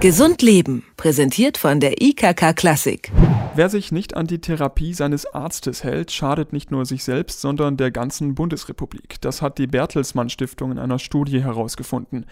Gesund 0.00 0.40
Leben, 0.40 0.82
präsentiert 0.96 1.58
von 1.58 1.78
der 1.78 2.00
IKK 2.00 2.54
Klassik. 2.54 3.12
Wer 3.54 3.68
sich 3.68 3.92
nicht 3.92 4.16
an 4.16 4.26
die 4.26 4.40
Therapie 4.40 4.94
seines 4.94 5.26
Arztes 5.26 5.84
hält, 5.84 6.10
schadet 6.10 6.54
nicht 6.54 6.70
nur 6.70 6.86
sich 6.86 7.04
selbst, 7.04 7.42
sondern 7.42 7.76
der 7.76 7.90
ganzen 7.90 8.34
Bundesrepublik. 8.34 9.20
Das 9.20 9.42
hat 9.42 9.58
die 9.58 9.66
Bertelsmann 9.66 10.30
Stiftung 10.30 10.72
in 10.72 10.78
einer 10.78 10.98
Studie 10.98 11.42
herausgefunden. 11.42 12.24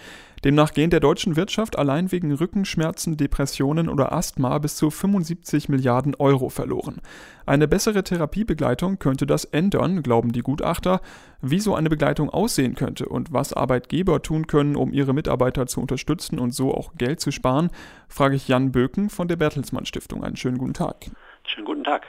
Demnach 0.44 0.72
gehen 0.72 0.90
der 0.90 1.00
deutschen 1.00 1.36
Wirtschaft 1.36 1.76
allein 1.76 2.12
wegen 2.12 2.32
Rückenschmerzen, 2.32 3.16
Depressionen 3.16 3.88
oder 3.88 4.12
Asthma 4.12 4.58
bis 4.58 4.76
zu 4.76 4.90
75 4.90 5.68
Milliarden 5.68 6.14
Euro 6.14 6.48
verloren. 6.48 7.00
Eine 7.44 7.66
bessere 7.66 8.04
Therapiebegleitung 8.04 8.98
könnte 8.98 9.26
das 9.26 9.44
ändern, 9.44 10.02
glauben 10.02 10.32
die 10.32 10.42
Gutachter. 10.42 11.00
Wie 11.40 11.60
so 11.60 11.74
eine 11.74 11.88
Begleitung 11.88 12.30
aussehen 12.30 12.74
könnte 12.74 13.08
und 13.08 13.32
was 13.32 13.52
Arbeitgeber 13.52 14.22
tun 14.22 14.46
können, 14.46 14.76
um 14.76 14.92
ihre 14.92 15.12
Mitarbeiter 15.12 15.66
zu 15.66 15.80
unterstützen 15.80 16.38
und 16.38 16.52
so 16.52 16.72
auch 16.72 16.94
Geld 16.94 17.20
zu 17.20 17.32
sparen, 17.32 17.70
frage 18.08 18.36
ich 18.36 18.48
Jan 18.48 18.70
Böken 18.70 19.10
von 19.10 19.28
der 19.28 19.36
Bertelsmann 19.36 19.86
Stiftung. 19.86 20.22
Einen 20.22 20.36
schönen 20.36 20.58
guten 20.58 20.74
Tag. 20.74 21.10
Schönen 21.44 21.66
guten 21.66 21.84
Tag. 21.84 22.06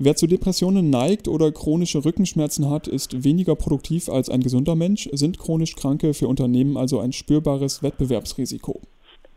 Wer 0.00 0.14
zu 0.14 0.28
Depressionen 0.28 0.90
neigt 0.90 1.26
oder 1.26 1.50
chronische 1.50 2.04
Rückenschmerzen 2.04 2.70
hat, 2.70 2.86
ist 2.86 3.24
weniger 3.24 3.56
produktiv 3.56 4.08
als 4.08 4.30
ein 4.30 4.38
gesunder 4.40 4.76
Mensch. 4.76 5.08
Sind 5.10 5.40
chronisch 5.40 5.74
Kranke 5.74 6.14
für 6.14 6.28
Unternehmen 6.28 6.76
also 6.76 7.00
ein 7.00 7.12
spürbares 7.12 7.82
Wettbewerbsrisiko? 7.82 8.80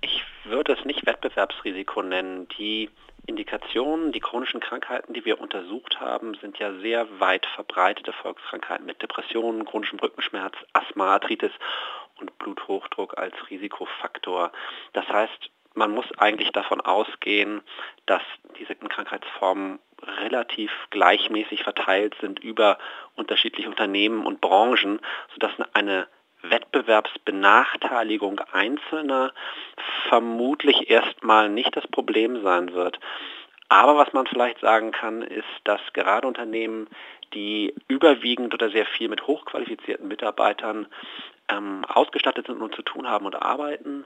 Ich 0.01 0.21
würde 0.45 0.73
es 0.73 0.85
nicht 0.85 1.03
Wettbewerbsrisiko 1.03 2.03
nennen. 2.03 2.47
Die 2.59 2.91
Indikationen, 3.25 4.11
die 4.11 4.19
chronischen 4.19 4.59
Krankheiten, 4.59 5.13
die 5.13 5.25
wir 5.25 5.41
untersucht 5.41 5.99
haben, 5.99 6.37
sind 6.41 6.59
ja 6.59 6.71
sehr 6.79 7.07
weit 7.19 7.47
verbreitete 7.55 8.13
Volkskrankheiten 8.13 8.85
mit 8.85 9.01
Depressionen, 9.01 9.65
chronischem 9.65 9.97
Rückenschmerz, 9.97 10.53
Asthma, 10.73 11.13
Arthritis 11.13 11.51
und 12.19 12.37
Bluthochdruck 12.37 13.17
als 13.17 13.33
Risikofaktor. 13.49 14.51
Das 14.93 15.07
heißt, 15.07 15.49
man 15.73 15.91
muss 15.91 16.05
eigentlich 16.17 16.51
davon 16.51 16.81
ausgehen, 16.81 17.61
dass 18.05 18.21
diese 18.59 18.75
Krankheitsformen 18.75 19.79
relativ 20.21 20.71
gleichmäßig 20.89 21.63
verteilt 21.63 22.15
sind 22.21 22.39
über 22.39 22.77
unterschiedliche 23.15 23.69
Unternehmen 23.69 24.25
und 24.25 24.41
Branchen, 24.41 24.99
sodass 25.33 25.51
eine 25.73 26.07
Wettbewerbsbenachteiligung 26.43 28.39
Einzelner 28.51 29.31
vermutlich 30.09 30.89
erstmal 30.89 31.49
nicht 31.49 31.75
das 31.75 31.87
Problem 31.87 32.41
sein 32.41 32.73
wird. 32.73 32.99
Aber 33.69 33.95
was 33.95 34.11
man 34.11 34.27
vielleicht 34.27 34.59
sagen 34.59 34.91
kann, 34.91 35.21
ist, 35.21 35.47
dass 35.63 35.79
gerade 35.93 36.27
Unternehmen, 36.27 36.89
die 37.33 37.73
überwiegend 37.87 38.53
oder 38.53 38.69
sehr 38.69 38.85
viel 38.85 39.07
mit 39.07 39.27
hochqualifizierten 39.27 40.09
Mitarbeitern 40.09 40.87
ähm, 41.47 41.85
ausgestattet 41.85 42.47
sind 42.47 42.61
und 42.61 42.75
zu 42.75 42.81
tun 42.81 43.07
haben 43.07 43.25
und 43.25 43.41
arbeiten, 43.41 44.03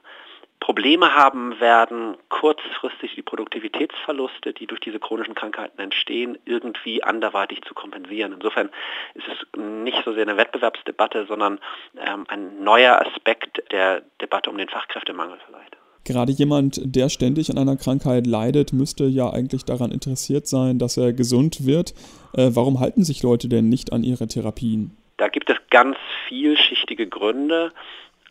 Probleme 0.66 1.13
haben 1.13 1.59
werden, 1.59 2.17
kurzfristig 2.30 3.13
die 3.13 3.21
Produktivitätsverluste, 3.21 4.52
die 4.52 4.66
durch 4.66 4.80
diese 4.80 4.97
chronischen 4.97 5.35
Krankheiten 5.35 5.80
entstehen, 5.80 6.39
irgendwie 6.44 7.03
anderweitig 7.03 7.61
zu 7.67 7.75
kompensieren. 7.75 8.33
Insofern 8.33 8.71
ist 9.13 9.27
es 9.27 9.59
nicht 9.61 10.02
so 10.03 10.13
sehr 10.13 10.23
eine 10.23 10.38
Wettbewerbsdebatte, 10.38 11.27
sondern 11.27 11.59
ähm, 12.03 12.25
ein 12.30 12.63
neuer 12.63 12.99
Aspekt 12.99 13.61
der 13.71 14.02
Debatte 14.19 14.49
um 14.49 14.58
den 14.58 14.67
Fachkräftemangel 14.67 15.38
vielleicht. 15.45 15.77
Gerade 16.03 16.31
jemand, 16.31 16.81
der 16.83 17.09
ständig 17.09 17.52
an 17.52 17.59
einer 17.59 17.77
Krankheit 17.77 18.25
leidet, 18.25 18.73
müsste 18.73 19.03
ja 19.03 19.30
eigentlich 19.30 19.66
daran 19.66 19.91
interessiert 19.91 20.47
sein, 20.47 20.80
dass 20.80 20.97
er 20.97 21.13
gesund 21.13 21.67
wird. 21.67 21.91
Äh, 22.33 22.49
warum 22.55 22.80
halten 22.80 23.03
sich 23.03 23.21
Leute 23.21 23.49
denn 23.49 23.69
nicht 23.69 23.93
an 23.93 24.02
ihre 24.02 24.27
Therapien? 24.27 24.97
Da 25.17 25.27
gibt 25.27 25.47
es 25.52 25.58
ganz 25.69 25.95
vielschichtige 26.27 27.05
Gründe. 27.05 27.71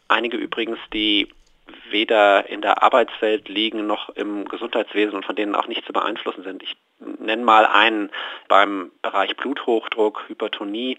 Einige 0.08 0.36
übrigens, 0.36 0.78
die 0.92 1.28
weder 1.90 2.48
in 2.48 2.60
der 2.62 2.82
Arbeitswelt 2.82 3.48
liegen 3.48 3.86
noch 3.86 4.08
im 4.10 4.46
Gesundheitswesen 4.46 5.14
und 5.14 5.24
von 5.24 5.36
denen 5.36 5.54
auch 5.54 5.66
nicht 5.66 5.84
zu 5.84 5.92
beeinflussen 5.92 6.44
sind. 6.44 6.62
Ich 6.62 6.76
nenne 6.98 7.44
mal 7.44 7.66
einen 7.66 8.10
beim 8.48 8.92
Bereich 9.02 9.36
Bluthochdruck, 9.36 10.24
Hypertonie, 10.28 10.98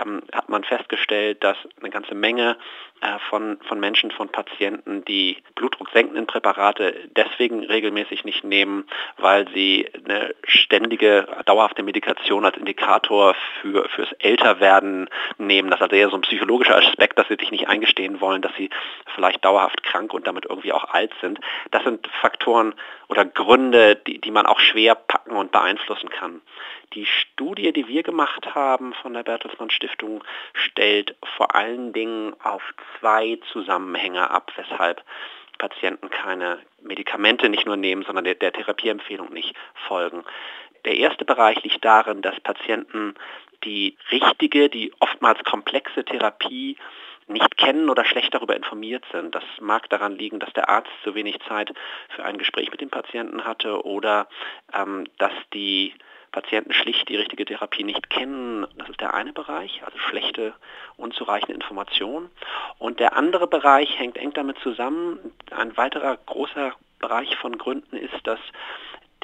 ähm, 0.00 0.22
hat 0.32 0.48
man 0.48 0.64
festgestellt, 0.64 1.42
dass 1.42 1.56
eine 1.80 1.90
ganze 1.90 2.14
Menge 2.14 2.56
äh, 3.00 3.18
von, 3.30 3.58
von 3.68 3.78
Menschen, 3.80 4.10
von 4.10 4.28
Patienten, 4.28 5.04
die 5.04 5.36
blutdrucksenkenden 5.54 6.26
Präparate 6.26 7.08
deswegen 7.16 7.64
regelmäßig 7.64 8.24
nicht 8.24 8.44
nehmen, 8.44 8.86
weil 9.16 9.48
sie 9.54 9.88
eine 10.04 10.34
ständige, 10.44 11.26
dauerhafte 11.44 11.82
Medikation 11.82 12.44
als 12.44 12.56
Indikator 12.56 13.34
für, 13.60 13.88
fürs 13.88 14.12
Älterwerden 14.18 15.08
nehmen. 15.38 15.70
Das 15.70 15.78
ist 15.78 15.84
also 15.84 15.96
eher 15.96 16.10
so 16.10 16.16
ein 16.16 16.22
psychologischer 16.22 16.76
Aspekt, 16.76 17.18
dass 17.18 17.28
sie 17.28 17.36
sich 17.38 17.50
nicht 17.50 17.68
eingestehen 17.68 18.20
wollen, 18.20 18.42
dass 18.42 18.54
sie 18.56 18.70
vielleicht 19.14 19.44
dauerhaft 19.44 19.82
krank 19.82 20.12
und 20.14 20.25
damit 20.26 20.46
irgendwie 20.46 20.72
auch 20.72 20.84
alt 20.84 21.12
sind. 21.20 21.38
Das 21.70 21.84
sind 21.84 22.06
Faktoren 22.20 22.74
oder 23.08 23.24
Gründe, 23.24 23.96
die, 23.96 24.20
die 24.20 24.30
man 24.30 24.46
auch 24.46 24.60
schwer 24.60 24.94
packen 24.94 25.36
und 25.36 25.52
beeinflussen 25.52 26.10
kann. 26.10 26.40
Die 26.94 27.06
Studie, 27.06 27.72
die 27.72 27.88
wir 27.88 28.02
gemacht 28.02 28.54
haben 28.54 28.94
von 28.94 29.14
der 29.14 29.22
Bertelsmann 29.22 29.70
Stiftung, 29.70 30.22
stellt 30.52 31.16
vor 31.36 31.54
allen 31.54 31.92
Dingen 31.92 32.34
auf 32.42 32.62
zwei 32.98 33.38
Zusammenhänge 33.52 34.30
ab, 34.30 34.52
weshalb 34.56 35.02
Patienten 35.58 36.10
keine 36.10 36.58
Medikamente 36.82 37.48
nicht 37.48 37.66
nur 37.66 37.76
nehmen, 37.76 38.04
sondern 38.04 38.24
der, 38.24 38.34
der 38.34 38.52
Therapieempfehlung 38.52 39.32
nicht 39.32 39.54
folgen. 39.88 40.24
Der 40.84 40.96
erste 40.96 41.24
Bereich 41.24 41.62
liegt 41.64 41.84
darin, 41.84 42.22
dass 42.22 42.38
Patienten 42.40 43.14
die 43.64 43.96
richtige, 44.10 44.68
die 44.68 44.92
oftmals 45.00 45.42
komplexe 45.44 46.04
Therapie 46.04 46.76
nicht 47.28 47.56
kennen 47.56 47.90
oder 47.90 48.04
schlecht 48.04 48.32
darüber 48.34 48.56
informiert 48.56 49.04
sind. 49.12 49.34
Das 49.34 49.44
mag 49.60 49.88
daran 49.90 50.16
liegen, 50.16 50.38
dass 50.38 50.52
der 50.52 50.68
Arzt 50.68 50.90
zu 51.02 51.14
wenig 51.14 51.38
Zeit 51.48 51.72
für 52.10 52.24
ein 52.24 52.38
Gespräch 52.38 52.70
mit 52.70 52.80
dem 52.80 52.90
Patienten 52.90 53.44
hatte 53.44 53.84
oder 53.84 54.28
ähm, 54.72 55.06
dass 55.18 55.32
die 55.52 55.94
Patienten 56.36 56.72
schlicht 56.72 57.08
die 57.08 57.16
richtige 57.16 57.46
Therapie 57.46 57.82
nicht 57.82 58.10
kennen. 58.10 58.66
Das 58.76 58.90
ist 58.90 59.00
der 59.00 59.14
eine 59.14 59.32
Bereich, 59.32 59.82
also 59.84 59.96
schlechte, 59.98 60.52
unzureichende 60.96 61.54
Informationen. 61.54 62.30
Und 62.78 63.00
der 63.00 63.16
andere 63.16 63.46
Bereich 63.46 63.98
hängt 63.98 64.18
eng 64.18 64.34
damit 64.34 64.58
zusammen. 64.58 65.18
Ein 65.50 65.76
weiterer 65.76 66.18
großer 66.26 66.74
Bereich 66.98 67.36
von 67.36 67.56
Gründen 67.56 67.96
ist, 67.96 68.26
dass 68.26 68.40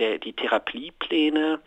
der, 0.03 0.19
die 0.19 0.33
Therapiepläne 0.33 1.61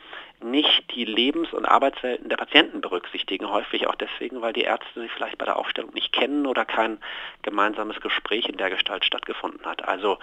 nicht 0.43 0.93
die 0.93 1.05
Lebens- 1.05 1.53
und 1.53 1.65
Arbeitswelten 1.65 2.29
der 2.29 2.35
Patienten 2.35 2.81
berücksichtigen, 2.81 3.49
häufig 3.49 3.87
auch 3.87 3.95
deswegen, 3.95 4.41
weil 4.41 4.53
die 4.53 4.63
Ärzte 4.63 5.01
sie 5.01 5.07
vielleicht 5.07 5.37
bei 5.37 5.45
der 5.45 5.57
Aufstellung 5.57 5.93
nicht 5.93 6.11
kennen 6.11 6.45
oder 6.45 6.65
kein 6.65 6.99
gemeinsames 7.41 7.99
Gespräch 8.01 8.47
in 8.49 8.57
der 8.57 8.69
Gestalt 8.69 9.05
stattgefunden 9.05 9.65
hat. 9.65 9.87
Also 9.87 10.19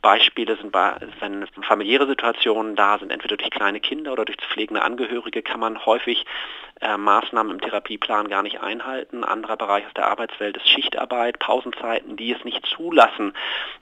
Beispiele 0.00 0.56
sind, 0.56 0.72
wenn 0.72 1.46
familiäre 1.62 2.06
Situationen 2.06 2.76
da 2.76 2.98
sind, 2.98 3.10
entweder 3.10 3.36
durch 3.36 3.50
kleine 3.50 3.80
Kinder 3.80 4.12
oder 4.12 4.24
durch 4.24 4.38
pflegende 4.38 4.82
Angehörige, 4.82 5.42
kann 5.42 5.58
man 5.58 5.84
häufig 5.84 6.24
äh, 6.80 6.96
Maßnahmen 6.96 7.52
im 7.52 7.60
Therapieplan 7.60 8.28
gar 8.28 8.42
nicht 8.42 8.60
einhalten. 8.60 9.24
Anderer 9.24 9.56
Bereich 9.56 9.84
aus 9.86 9.94
der 9.94 10.06
Arbeitswelt 10.06 10.56
ist 10.56 10.68
Schichtarbeit, 10.68 11.40
Pausenzeiten, 11.40 12.16
die 12.16 12.32
es 12.32 12.44
nicht 12.44 12.64
zulassen, 12.66 13.32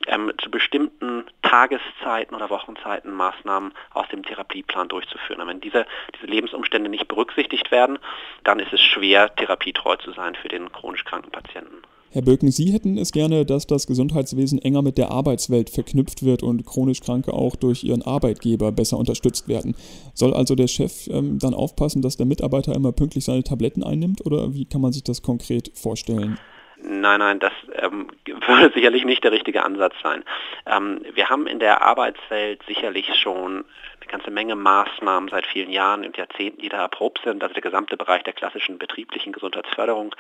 ähm, 0.06 0.32
zu 0.43 0.50
bestimmten 0.50 1.25
Tageszeiten 1.43 2.34
oder 2.34 2.48
Wochenzeiten 2.48 3.12
Maßnahmen 3.12 3.75
aus 3.93 4.09
dem 4.09 4.25
Therapieplan 4.25 4.88
durchzuführen. 4.88 5.43
Und 5.43 5.48
wenn 5.48 5.60
diese, 5.60 5.87
diese 6.15 6.27
Lebensumstände 6.27 6.88
nicht 6.88 7.09
berücksichtigt 7.09 7.71
werden, 7.71 7.98
dann 8.43 8.59
ist 8.59 8.72
es 8.72 8.81
schwer, 8.81 9.34
therapietreu 9.34 9.97
zu 9.97 10.12
sein 10.12 10.34
für 10.34 10.48
den 10.48 10.72
chronisch 10.72 11.04
kranken 11.04 11.31
Patienten. 11.31 11.83
Herr 12.16 12.22
Böken, 12.22 12.50
Sie 12.50 12.72
hätten 12.72 12.97
es 12.97 13.12
gerne, 13.12 13.44
dass 13.44 13.66
das 13.66 13.87
Gesundheitswesen 13.87 14.59
enger 14.59 14.81
mit 14.81 14.97
der 14.97 15.10
Arbeitswelt 15.10 15.69
verknüpft 15.69 16.22
wird 16.22 16.43
und 16.43 16.65
chronisch 16.65 17.03
Kranke 17.03 17.34
auch 17.34 17.56
durch 17.56 17.84
ihren 17.84 18.00
Arbeitgeber 18.00 18.72
besser 18.72 18.97
unterstützt 18.97 19.49
werden. 19.49 19.75
Soll 20.15 20.32
also 20.32 20.54
der 20.54 20.66
Chef 20.66 21.09
ähm, 21.09 21.38
dann 21.38 21.53
aufpassen, 21.53 22.00
dass 22.00 22.16
der 22.16 22.25
Mitarbeiter 22.25 22.75
immer 22.75 22.93
pünktlich 22.93 23.27
seine 23.27 23.43
Tabletten 23.43 23.82
einnimmt 23.82 24.25
oder 24.25 24.54
wie 24.54 24.65
kann 24.65 24.81
man 24.81 24.94
sich 24.94 25.04
das 25.04 25.21
konkret 25.21 25.71
vorstellen? 25.75 26.38
Nein, 26.82 27.20
nein, 27.20 27.38
das 27.38 27.53
ähm, 27.75 28.09
würde 28.26 28.72
sicherlich 28.75 29.04
nicht 29.04 29.25
der 29.25 29.32
richtige 29.32 29.64
Ansatz 29.64 29.94
sein. 30.03 30.25
Ähm, 30.66 31.00
wir 31.15 31.30
haben 31.30 31.47
in 31.47 31.59
der 31.59 31.83
Arbeitswelt 31.83 32.62
sicherlich 32.66 33.15
schon 33.16 33.65
eine 34.06 34.12
ganze 34.12 34.30
Menge 34.30 34.54
Maßnahmen 34.54 35.28
seit 35.28 35.47
vielen 35.47 35.71
Jahren 35.71 36.04
und 36.04 36.16
Jahrzehnten, 36.16 36.60
die 36.60 36.68
da 36.68 36.78
erprobt 36.78 37.21
sind. 37.24 37.42
Also 37.42 37.54
der 37.54 37.62
gesamte 37.62 37.97
Bereich 37.97 38.22
der 38.22 38.34
klassischen 38.34 38.78
betrieblichen 38.78 39.33
Gesundheitsförderung, 39.33 40.15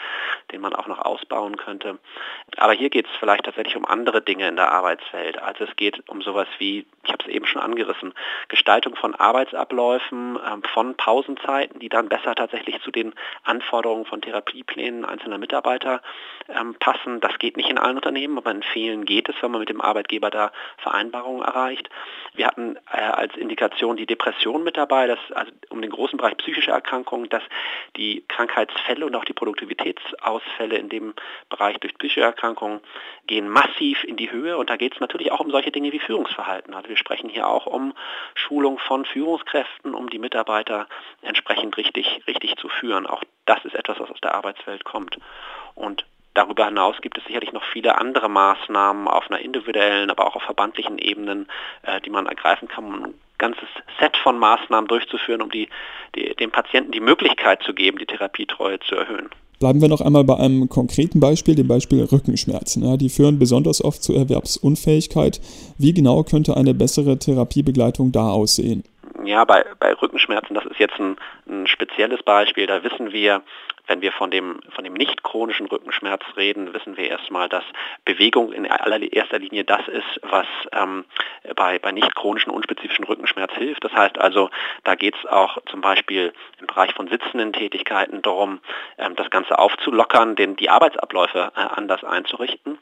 den 0.50 0.60
man 0.60 0.74
auch 0.74 0.86
noch 0.86 0.98
ausbauen 0.98 1.56
könnte. 1.56 1.98
Aber 2.56 2.72
hier 2.72 2.90
geht 2.90 3.06
es 3.06 3.16
vielleicht 3.18 3.44
tatsächlich 3.44 3.76
um 3.76 3.84
andere 3.84 4.22
Dinge 4.22 4.48
in 4.48 4.56
der 4.56 4.72
Arbeitswelt. 4.72 5.40
Also 5.40 5.64
es 5.64 5.76
geht 5.76 6.08
um 6.08 6.20
sowas 6.22 6.48
wie, 6.58 6.86
ich 7.04 7.12
habe 7.12 7.22
es 7.24 7.30
eben 7.30 7.46
schon 7.46 7.62
angerissen, 7.62 8.12
Gestaltung 8.48 8.96
von 8.96 9.14
Arbeitsabläufen, 9.14 10.38
ähm, 10.44 10.62
von 10.74 10.96
Pausenzeiten, 10.96 11.78
die 11.78 11.88
dann 11.88 12.08
besser 12.08 12.34
tatsächlich 12.34 12.80
zu 12.82 12.90
den 12.90 13.14
Anforderungen 13.44 14.06
von 14.06 14.20
Therapieplänen 14.20 15.04
einzelner 15.04 15.38
Mitarbeiter 15.38 16.02
ähm, 16.58 16.74
passen. 16.78 17.20
Das 17.20 17.38
geht 17.38 17.56
nicht 17.56 17.70
in 17.70 17.78
allen 17.78 17.96
Unternehmen, 17.96 18.38
aber 18.38 18.50
in 18.50 18.62
vielen 18.62 19.04
geht 19.04 19.28
es, 19.28 19.34
wenn 19.40 19.50
man 19.50 19.60
mit 19.60 19.68
dem 19.68 19.80
Arbeitgeber 19.80 20.30
da 20.30 20.52
Vereinbarungen 20.78 21.42
erreicht. 21.42 21.88
Wir 22.34 22.46
hatten 22.46 22.76
äh, 22.92 22.98
als 22.98 23.36
Indikation 23.36 23.96
die 23.96 24.06
Depression 24.06 24.64
mit 24.64 24.76
dabei, 24.76 25.06
dass, 25.06 25.18
also 25.32 25.52
um 25.70 25.82
den 25.82 25.90
großen 25.90 26.16
Bereich 26.16 26.36
psychische 26.38 26.70
Erkrankungen, 26.70 27.28
dass 27.28 27.42
die 27.96 28.24
Krankheitsfälle 28.28 29.06
und 29.06 29.14
auch 29.14 29.24
die 29.24 29.32
Produktivitätsausfälle 29.32 30.76
in 30.76 30.88
dem 30.88 31.14
Bereich 31.48 31.78
durch 31.78 31.96
psychische 31.98 32.22
Erkrankungen 32.22 32.80
gehen 33.26 33.48
massiv 33.48 34.04
in 34.04 34.16
die 34.16 34.30
Höhe 34.30 34.56
und 34.56 34.70
da 34.70 34.76
geht 34.76 34.94
es 34.94 35.00
natürlich 35.00 35.32
auch 35.32 35.40
um 35.40 35.50
solche 35.50 35.70
Dinge 35.70 35.92
wie 35.92 35.98
Führungsverhalten. 35.98 36.74
Also 36.74 36.88
wir 36.88 36.96
sprechen 36.96 37.28
hier 37.28 37.48
auch 37.48 37.66
um 37.66 37.94
Schulung 38.34 38.78
von 38.78 39.04
Führungskräften, 39.04 39.94
um 39.94 40.08
die 40.10 40.18
Mitarbeiter 40.18 40.86
entsprechend 41.22 41.76
richtig, 41.76 42.22
richtig 42.26 42.56
zu 42.56 42.68
führen. 42.68 43.06
Auch 43.06 43.22
das 43.44 43.64
ist 43.64 43.74
etwas, 43.74 43.98
was 43.98 44.10
aus 44.10 44.20
der 44.20 44.34
Arbeitswelt 44.34 44.84
kommt. 44.84 45.18
Und 45.74 46.04
Darüber 46.36 46.66
hinaus 46.66 46.96
gibt 47.00 47.16
es 47.16 47.24
sicherlich 47.24 47.54
noch 47.54 47.64
viele 47.72 47.96
andere 47.96 48.28
Maßnahmen 48.28 49.08
auf 49.08 49.30
einer 49.30 49.40
individuellen, 49.40 50.10
aber 50.10 50.26
auch 50.26 50.36
auf 50.36 50.42
verbandlichen 50.42 50.98
Ebenen, 50.98 51.48
äh, 51.82 51.98
die 52.02 52.10
man 52.10 52.26
ergreifen 52.26 52.68
kann, 52.68 52.84
um 52.84 53.04
ein 53.04 53.14
ganzes 53.38 53.68
Set 53.98 54.18
von 54.18 54.38
Maßnahmen 54.38 54.86
durchzuführen, 54.86 55.40
um 55.40 55.50
die, 55.50 55.70
die, 56.14 56.34
dem 56.36 56.50
Patienten 56.50 56.92
die 56.92 57.00
Möglichkeit 57.00 57.62
zu 57.62 57.72
geben, 57.72 57.96
die 57.96 58.04
Therapietreue 58.04 58.78
zu 58.80 58.96
erhöhen. 58.96 59.30
Bleiben 59.60 59.80
wir 59.80 59.88
noch 59.88 60.02
einmal 60.02 60.24
bei 60.24 60.36
einem 60.36 60.68
konkreten 60.68 61.20
Beispiel, 61.20 61.54
dem 61.54 61.68
Beispiel 61.68 62.04
Rückenschmerzen. 62.04 62.84
Ja, 62.84 62.98
die 62.98 63.08
führen 63.08 63.38
besonders 63.38 63.82
oft 63.82 64.02
zu 64.02 64.12
Erwerbsunfähigkeit. 64.12 65.40
Wie 65.78 65.94
genau 65.94 66.22
könnte 66.22 66.54
eine 66.54 66.74
bessere 66.74 67.18
Therapiebegleitung 67.18 68.12
da 68.12 68.28
aussehen? 68.28 68.84
Ja, 69.26 69.44
bei, 69.44 69.64
bei 69.80 69.92
Rückenschmerzen, 69.92 70.54
das 70.54 70.64
ist 70.66 70.78
jetzt 70.78 70.98
ein, 71.00 71.16
ein 71.48 71.66
spezielles 71.66 72.22
Beispiel. 72.22 72.66
Da 72.66 72.84
wissen 72.84 73.12
wir, 73.12 73.42
wenn 73.88 74.00
wir 74.00 74.12
von 74.12 74.30
dem, 74.30 74.60
von 74.70 74.84
dem 74.84 74.94
nicht 74.94 75.24
chronischen 75.24 75.66
Rückenschmerz 75.66 76.22
reden, 76.36 76.72
wissen 76.72 76.96
wir 76.96 77.08
erstmal, 77.08 77.48
dass 77.48 77.64
Bewegung 78.04 78.52
in 78.52 78.70
allererster 78.70 79.40
Linie 79.40 79.64
das 79.64 79.86
ist, 79.88 80.20
was 80.22 80.46
ähm, 80.72 81.04
bei, 81.56 81.80
bei 81.80 81.90
nicht 81.90 82.14
chronischen, 82.14 82.52
unspezifischen 82.52 83.04
Rückenschmerz 83.04 83.52
hilft. 83.54 83.82
Das 83.82 83.92
heißt 83.92 84.16
also, 84.18 84.48
da 84.84 84.94
geht 84.94 85.16
es 85.16 85.26
auch 85.26 85.58
zum 85.66 85.80
Beispiel 85.80 86.32
im 86.60 86.68
Bereich 86.68 86.94
von 86.94 87.08
sitzenden 87.08 87.52
Tätigkeiten 87.52 88.22
darum, 88.22 88.60
ähm, 88.96 89.16
das 89.16 89.30
Ganze 89.30 89.58
aufzulockern, 89.58 90.36
den, 90.36 90.54
die 90.54 90.70
Arbeitsabläufe 90.70 91.50
äh, 91.56 91.60
anders 91.60 92.04
einzurichten. 92.04 92.78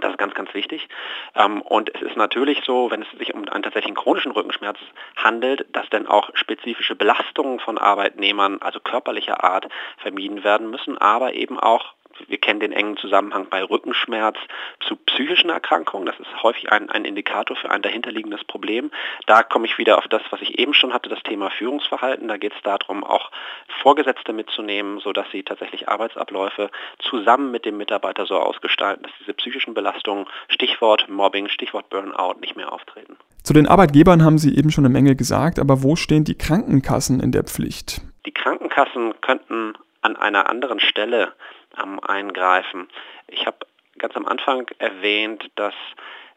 Das 0.00 0.12
ist 0.12 0.18
ganz, 0.18 0.34
ganz 0.34 0.52
wichtig. 0.54 0.88
Ähm, 1.34 1.62
und 1.62 1.94
es 1.94 2.02
ist 2.02 2.16
natürlich 2.16 2.62
so, 2.64 2.90
wenn 2.90 3.02
es 3.02 3.10
sich 3.18 3.34
um 3.34 3.48
einen 3.48 3.62
tatsächlichen 3.62 3.96
chronischen 3.96 4.32
Rückenschmerz 4.32 4.78
handelt, 5.16 5.66
dass 5.72 5.88
dann 5.90 6.06
auch 6.06 6.30
spezifische 6.34 6.94
Belastungen 6.94 7.60
von 7.60 7.78
Arbeitnehmern, 7.78 8.58
also 8.60 8.80
körperlicher 8.80 9.44
Art, 9.44 9.68
vermieden 9.98 10.44
werden 10.44 10.70
müssen, 10.70 10.98
aber 10.98 11.34
eben 11.34 11.58
auch 11.58 11.94
wir 12.28 12.38
kennen 12.38 12.60
den 12.60 12.72
engen 12.72 12.96
Zusammenhang 12.96 13.46
bei 13.50 13.62
Rückenschmerz 13.62 14.36
zu 14.80 14.96
psychischen 14.96 15.50
Erkrankungen. 15.50 16.06
Das 16.06 16.18
ist 16.18 16.42
häufig 16.42 16.72
ein, 16.72 16.90
ein 16.90 17.04
Indikator 17.04 17.56
für 17.56 17.70
ein 17.70 17.82
dahinterliegendes 17.82 18.44
Problem. 18.44 18.90
Da 19.26 19.42
komme 19.42 19.66
ich 19.66 19.78
wieder 19.78 19.98
auf 19.98 20.08
das, 20.08 20.22
was 20.30 20.40
ich 20.40 20.58
eben 20.58 20.74
schon 20.74 20.92
hatte, 20.92 21.08
das 21.08 21.22
Thema 21.22 21.50
Führungsverhalten. 21.50 22.28
Da 22.28 22.36
geht 22.36 22.52
es 22.54 22.62
darum, 22.62 23.04
auch 23.04 23.30
Vorgesetzte 23.82 24.32
mitzunehmen, 24.32 25.00
sodass 25.00 25.26
sie 25.32 25.42
tatsächlich 25.42 25.88
Arbeitsabläufe 25.88 26.70
zusammen 26.98 27.50
mit 27.50 27.64
dem 27.64 27.76
Mitarbeiter 27.76 28.26
so 28.26 28.36
ausgestalten, 28.36 29.04
dass 29.04 29.12
diese 29.20 29.34
psychischen 29.34 29.74
Belastungen, 29.74 30.26
Stichwort 30.48 31.08
Mobbing, 31.08 31.48
Stichwort 31.48 31.88
Burnout, 31.90 32.40
nicht 32.40 32.56
mehr 32.56 32.72
auftreten. 32.72 33.16
Zu 33.42 33.52
den 33.52 33.68
Arbeitgebern 33.68 34.24
haben 34.24 34.38
Sie 34.38 34.56
eben 34.56 34.70
schon 34.70 34.84
eine 34.84 34.92
Menge 34.92 35.14
gesagt, 35.14 35.58
aber 35.58 35.82
wo 35.82 35.94
stehen 35.94 36.24
die 36.24 36.36
Krankenkassen 36.36 37.20
in 37.20 37.30
der 37.30 37.44
Pflicht? 37.44 38.00
Die 38.26 38.32
Krankenkassen 38.32 39.14
könnten 39.20 39.74
an 40.02 40.16
einer 40.16 40.48
anderen 40.48 40.80
Stelle 40.80 41.32
am 41.76 42.00
Eingreifen. 42.00 42.88
Ich 43.28 43.46
habe 43.46 43.58
ganz 43.98 44.16
am 44.16 44.26
Anfang 44.26 44.66
erwähnt, 44.78 45.50
dass 45.54 45.74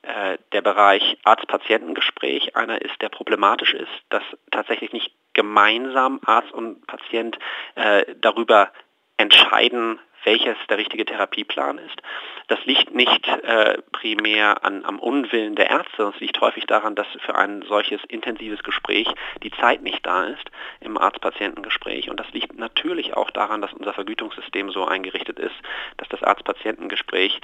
äh, 0.01 0.37
der 0.53 0.61
Bereich 0.61 1.17
Arzt-Patientengespräch 1.23 2.55
einer 2.55 2.81
ist, 2.81 3.01
der 3.01 3.09
problematisch 3.09 3.73
ist, 3.73 3.91
dass 4.09 4.23
tatsächlich 4.51 4.93
nicht 4.93 5.11
gemeinsam 5.33 6.19
Arzt 6.25 6.51
und 6.51 6.85
Patient 6.87 7.37
äh, 7.75 8.05
darüber 8.21 8.71
entscheiden, 9.17 9.99
welches 10.23 10.57
der 10.69 10.77
richtige 10.77 11.05
Therapieplan 11.05 11.77
ist. 11.79 12.01
Das 12.49 12.65
liegt 12.65 12.93
nicht 12.95 13.27
äh, 13.27 13.77
primär 13.91 14.65
an, 14.65 14.83
am 14.83 14.99
Unwillen 14.99 15.55
der 15.55 15.69
Ärzte, 15.69 16.11
es 16.13 16.19
liegt 16.19 16.41
häufig 16.41 16.65
daran, 16.65 16.95
dass 16.95 17.07
für 17.23 17.35
ein 17.35 17.61
solches 17.61 18.01
intensives 18.07 18.63
Gespräch 18.63 19.07
die 19.43 19.51
Zeit 19.51 19.83
nicht 19.83 20.03
da 20.05 20.23
ist 20.23 20.49
im 20.81 20.97
Arzt-Patienten-Gespräch. 20.97 22.09
Und 22.09 22.19
das 22.19 22.29
liegt 22.31 22.57
natürlich 22.57 23.15
auch 23.15 23.29
daran, 23.29 23.61
dass 23.61 23.71
unser 23.73 23.93
Vergütungssystem 23.93 24.71
so 24.71 24.85
eingerichtet 24.85 25.37
ist, 25.37 25.55
dass 25.97 26.09
das 26.09 26.23
Arzt-Patienten-Gespräch 26.23 27.39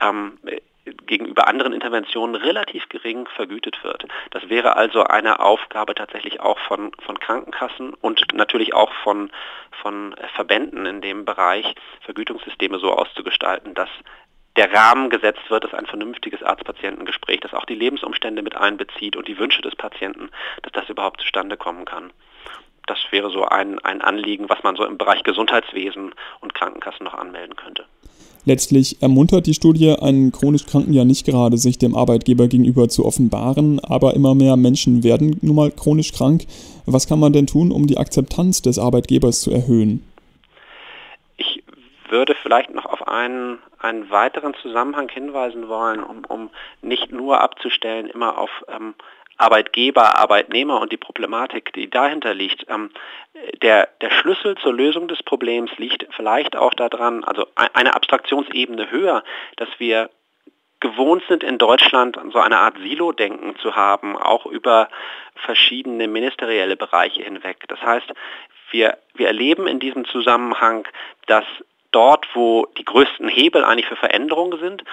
ähm, 0.00 0.38
gegenüber 1.06 1.48
anderen 1.48 1.72
Interventionen 1.72 2.36
relativ 2.36 2.88
gering 2.88 3.26
vergütet 3.34 3.82
wird. 3.82 4.06
Das 4.30 4.48
wäre 4.48 4.76
also 4.76 5.02
eine 5.02 5.40
Aufgabe 5.40 5.94
tatsächlich 5.94 6.40
auch 6.40 6.58
von, 6.60 6.92
von 7.04 7.18
Krankenkassen 7.18 7.94
und 7.94 8.34
natürlich 8.34 8.74
auch 8.74 8.92
von, 9.02 9.30
von 9.82 10.14
Verbänden 10.34 10.86
in 10.86 11.00
dem 11.00 11.24
Bereich, 11.24 11.74
Vergütungssysteme 12.02 12.78
so 12.78 12.92
auszugestalten, 12.92 13.74
dass 13.74 13.88
der 14.56 14.72
Rahmen 14.72 15.10
gesetzt 15.10 15.42
wird, 15.48 15.64
dass 15.64 15.74
ein 15.74 15.86
vernünftiges 15.86 16.42
Arzt-Patienten-Gespräch, 16.42 17.40
das 17.40 17.54
auch 17.54 17.64
die 17.64 17.74
Lebensumstände 17.74 18.42
mit 18.42 18.54
einbezieht 18.56 19.16
und 19.16 19.26
die 19.26 19.38
Wünsche 19.38 19.62
des 19.62 19.74
Patienten, 19.74 20.30
dass 20.62 20.72
das 20.72 20.88
überhaupt 20.88 21.20
zustande 21.20 21.56
kommen 21.56 21.84
kann. 21.84 22.10
Das 22.86 22.98
wäre 23.10 23.30
so 23.30 23.44
ein, 23.46 23.78
ein 23.80 24.02
Anliegen, 24.02 24.48
was 24.48 24.62
man 24.62 24.76
so 24.76 24.84
im 24.84 24.98
Bereich 24.98 25.22
Gesundheitswesen 25.22 26.14
und 26.40 26.54
Krankenkassen 26.54 27.04
noch 27.04 27.14
anmelden 27.14 27.56
könnte. 27.56 27.84
Letztlich 28.46 29.00
ermuntert 29.00 29.46
die 29.46 29.54
Studie 29.54 29.96
einen 29.98 30.30
chronisch 30.30 30.66
Kranken 30.66 30.92
ja 30.92 31.06
nicht 31.06 31.24
gerade, 31.24 31.56
sich 31.56 31.78
dem 31.78 31.96
Arbeitgeber 31.96 32.46
gegenüber 32.46 32.90
zu 32.90 33.06
offenbaren, 33.06 33.80
aber 33.80 34.12
immer 34.12 34.34
mehr 34.34 34.56
Menschen 34.56 35.02
werden 35.02 35.38
nun 35.40 35.56
mal 35.56 35.70
chronisch 35.70 36.12
krank. 36.12 36.44
Was 36.84 37.08
kann 37.08 37.18
man 37.18 37.32
denn 37.32 37.46
tun, 37.46 37.72
um 37.72 37.86
die 37.86 37.96
Akzeptanz 37.96 38.60
des 38.60 38.78
Arbeitgebers 38.78 39.40
zu 39.40 39.50
erhöhen? 39.50 40.04
Würde 42.08 42.34
vielleicht 42.34 42.70
noch 42.70 42.86
auf 42.86 43.08
einen, 43.08 43.60
einen 43.78 44.10
weiteren 44.10 44.54
Zusammenhang 44.54 45.08
hinweisen 45.08 45.68
wollen, 45.68 46.02
um, 46.02 46.24
um 46.26 46.50
nicht 46.82 47.12
nur 47.12 47.40
abzustellen, 47.40 48.08
immer 48.08 48.38
auf 48.38 48.50
ähm, 48.68 48.94
Arbeitgeber, 49.36 50.16
Arbeitnehmer 50.18 50.80
und 50.80 50.92
die 50.92 50.96
Problematik, 50.96 51.72
die 51.72 51.90
dahinter 51.90 52.34
liegt. 52.34 52.66
Ähm, 52.68 52.90
der, 53.62 53.88
der 54.00 54.10
Schlüssel 54.10 54.56
zur 54.56 54.72
Lösung 54.72 55.08
des 55.08 55.22
Problems 55.22 55.70
liegt 55.76 56.06
vielleicht 56.14 56.56
auch 56.56 56.74
daran, 56.74 57.24
also 57.24 57.46
eine 57.54 57.94
Abstraktionsebene 57.94 58.90
höher, 58.90 59.24
dass 59.56 59.68
wir 59.78 60.10
gewohnt 60.80 61.24
sind 61.28 61.42
in 61.42 61.58
Deutschland 61.58 62.18
so 62.32 62.38
eine 62.38 62.58
Art 62.58 62.76
Silo-Denken 62.78 63.56
zu 63.56 63.74
haben, 63.74 64.16
auch 64.16 64.46
über 64.46 64.88
verschiedene 65.34 66.06
ministerielle 66.06 66.76
Bereiche 66.76 67.22
hinweg. 67.22 67.64
Das 67.68 67.80
heißt, 67.80 68.12
wir, 68.70 68.98
wir 69.14 69.28
erleben 69.28 69.66
in 69.66 69.80
diesem 69.80 70.04
Zusammenhang, 70.04 70.86
dass 71.26 71.44
dort, 71.94 72.26
wo 72.34 72.66
die 72.78 72.84
größten 72.84 73.28
Hebel 73.28 73.64
eigentlich 73.64 73.86
für 73.86 73.96
Veränderungen 73.96 74.58
sind, 74.58 74.84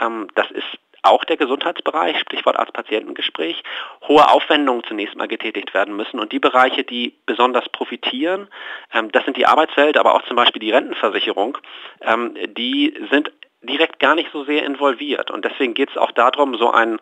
ähm, 0.00 0.28
das 0.34 0.50
ist 0.50 0.78
auch 1.02 1.24
der 1.24 1.36
Gesundheitsbereich, 1.36 2.18
Stichwort 2.20 2.58
Arzt-Patientengespräch, 2.58 3.62
hohe 4.08 4.28
Aufwendungen 4.28 4.82
zunächst 4.84 5.16
mal 5.16 5.28
getätigt 5.28 5.72
werden 5.72 5.96
müssen. 5.96 6.18
Und 6.18 6.32
die 6.32 6.40
Bereiche, 6.40 6.82
die 6.84 7.14
besonders 7.24 7.68
profitieren, 7.68 8.48
ähm, 8.92 9.12
das 9.12 9.24
sind 9.24 9.36
die 9.36 9.46
Arbeitswelt, 9.46 9.96
aber 9.96 10.14
auch 10.14 10.22
zum 10.26 10.36
Beispiel 10.36 10.60
die 10.60 10.72
Rentenversicherung, 10.72 11.58
ähm, 12.02 12.34
die 12.56 12.94
sind 13.10 13.30
direkt 13.62 13.98
gar 13.98 14.14
nicht 14.14 14.30
so 14.32 14.44
sehr 14.44 14.64
involviert. 14.64 15.30
Und 15.30 15.44
deswegen 15.44 15.74
geht 15.74 15.90
es 15.90 15.96
auch 15.96 16.12
darum, 16.12 16.56
so 16.56 16.70
ein 16.70 16.98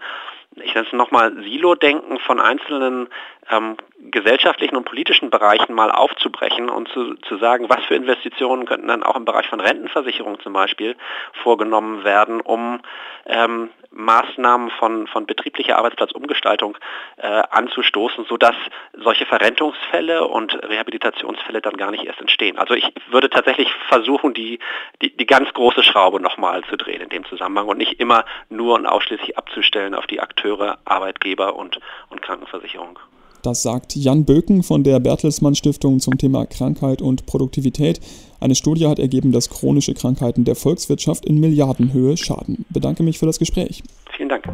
ich 0.63 0.75
nenne 0.75 0.87
es 0.87 0.93
nochmal 0.93 1.33
Silo-Denken 1.43 2.19
von 2.19 2.41
einzelnen 2.41 3.09
ähm, 3.51 3.77
gesellschaftlichen 3.99 4.77
und 4.77 4.85
politischen 4.85 5.31
Bereichen 5.31 5.75
mal 5.75 5.91
aufzubrechen 5.91 6.69
und 6.69 6.89
zu, 6.89 7.15
zu 7.15 7.37
sagen, 7.37 7.69
was 7.69 7.85
für 7.85 7.95
Investitionen 7.95 8.67
könnten 8.67 8.89
dann 8.89 9.03
auch 9.03 9.17
im 9.17 9.25
Bereich 9.25 9.47
von 9.49 9.61
Rentenversicherung 9.61 10.41
zum 10.41 10.53
Beispiel 10.53 10.97
vorgenommen 11.43 12.05
werden, 12.05 12.41
um 12.41 12.81
ähm, 13.27 13.71
Maßnahmen 13.91 14.71
von, 14.71 15.07
von 15.07 15.27
betrieblicher 15.27 15.79
Arbeitsplatzumgestaltung 15.79 16.77
äh, 17.17 17.27
anzustoßen, 17.27 18.27
sodass 18.29 18.55
solche 18.93 19.27
Verrentungsfälle 19.27 20.27
und 20.27 20.55
Rehabilitationsfälle 20.63 21.61
dann 21.61 21.77
gar 21.77 21.91
nicht 21.91 22.05
erst 22.05 22.21
entstehen. 22.21 22.59
Also 22.59 22.75
ich 22.75 22.93
würde 23.11 23.31
tatsächlich 23.31 23.73
versuchen, 23.89 24.35
die, 24.35 24.59
die, 25.03 25.17
die 25.17 25.27
ganz 25.27 25.53
große 25.53 25.83
Schraube 25.83 26.21
nochmal 26.21 26.63
zu 26.65 26.77
drehen 26.77 27.01
in 27.01 27.09
dem 27.09 27.25
Zusammenhang 27.25 27.69
und 27.69 27.79
nicht 27.79 28.01
immer 28.01 28.25
nur 28.49 28.75
und 28.75 28.87
ausschließlich 28.87 29.39
abzustellen 29.39 29.95
auf 29.95 30.07
die 30.07 30.21
Akteure, 30.47 30.79
Arbeitgeber 30.85 31.57
und, 31.57 31.81
und 32.11 32.23
Krankenversicherung. 32.23 32.99
Das 33.43 33.62
sagt 33.62 33.95
Jan 33.95 34.25
Böken 34.25 34.62
von 34.62 34.83
der 34.83 34.99
Bertelsmann 34.99 35.55
Stiftung 35.55 36.00
zum 36.00 36.19
Thema 36.19 36.47
Krankheit 36.47 37.03
und 37.03 37.26
Produktivität. 37.26 38.00
Eine 38.41 38.55
Studie 38.55 38.87
hat 38.87 38.99
ergeben, 38.99 39.33
dass 39.33 39.50
chronische 39.50 39.95
Krankheiten 39.95 40.45
der 40.45 40.57
Volkswirtschaft 40.57 41.25
in 41.26 41.38
Milliardenhöhe 41.38 42.17
schaden. 42.17 42.65
Bedanke 42.71 43.03
mich 43.03 43.19
für 43.19 43.26
das 43.26 43.38
Gespräch. 43.38 43.83
Vielen 44.17 44.29
Dank. 44.29 44.49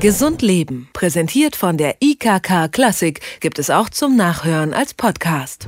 Gesund 0.00 0.42
Leben, 0.42 0.88
präsentiert 0.92 1.56
von 1.56 1.76
der 1.76 1.96
IKK 2.02 2.68
Klassik, 2.70 3.20
gibt 3.40 3.58
es 3.58 3.70
auch 3.70 3.90
zum 3.90 4.16
Nachhören 4.16 4.72
als 4.72 4.94
Podcast. 4.94 5.66